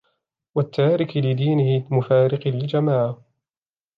[0.55, 3.21] وَالتَّارِكِ لِدِينِهِ الْمُفَارِقِ لِلْجَمَاعَةِ